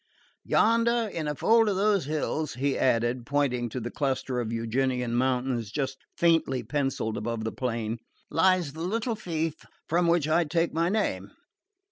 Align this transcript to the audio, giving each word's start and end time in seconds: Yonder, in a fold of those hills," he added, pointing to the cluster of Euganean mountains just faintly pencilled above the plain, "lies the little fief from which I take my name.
Yonder, 0.43 1.07
in 1.13 1.27
a 1.27 1.35
fold 1.35 1.69
of 1.69 1.75
those 1.75 2.05
hills," 2.05 2.55
he 2.55 2.75
added, 2.75 3.23
pointing 3.23 3.69
to 3.69 3.79
the 3.79 3.91
cluster 3.91 4.39
of 4.39 4.51
Euganean 4.51 5.13
mountains 5.13 5.71
just 5.71 5.97
faintly 6.17 6.63
pencilled 6.63 7.17
above 7.17 7.43
the 7.43 7.51
plain, 7.51 7.99
"lies 8.31 8.73
the 8.73 8.81
little 8.81 9.13
fief 9.15 9.63
from 9.87 10.07
which 10.07 10.27
I 10.27 10.43
take 10.43 10.73
my 10.73 10.89
name. 10.89 11.29